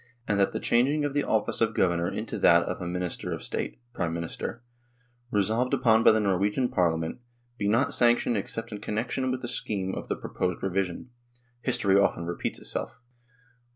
and 0.27 0.39
that 0.39 0.51
the 0.51 0.59
changing 0.59 1.05
of 1.05 1.13
the 1.13 1.23
office 1.23 1.61
of 1.61 1.75
governor 1.75 2.09
into 2.09 2.39
that 2.39 2.63
of 2.63 2.81
a 2.81 2.87
Minister 2.87 3.31
of 3.31 3.43
State 3.43 3.77
(Prime 3.93 4.11
Minister), 4.15 4.63
resolved 5.29 5.75
upon 5.75 6.01
by 6.03 6.11
the 6.11 6.19
Norwegian 6.19 6.69
Parliament, 6.69 7.19
be 7.59 7.67
not 7.67 7.93
sanctioned 7.93 8.35
except 8.35 8.71
in 8.71 8.81
connec 8.81 9.11
tion 9.11 9.29
with 9.29 9.43
the 9.43 9.47
scheme 9.47 9.93
of 9.93 10.07
the 10.07 10.15
proposed 10.15 10.63
revision. 10.63 11.11
History 11.61 11.99
often 11.99 12.25
repeats 12.25 12.57
itself. 12.57 12.99